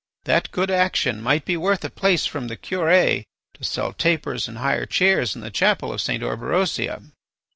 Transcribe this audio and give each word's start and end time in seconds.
That 0.23 0.49
good 0.49 0.71
action 0.71 1.21
might 1.21 1.45
be 1.45 1.55
worth 1.55 1.85
a 1.85 1.91
place 1.91 2.25
from 2.25 2.47
the 2.47 2.57
Curé 2.57 3.21
to 3.53 3.63
sell 3.63 3.93
tapers 3.93 4.47
and 4.47 4.57
hire 4.57 4.87
chairs 4.87 5.35
in 5.35 5.41
the 5.41 5.51
chapel 5.51 5.93
of 5.93 6.01
St. 6.01 6.23
Orberosia." 6.23 7.11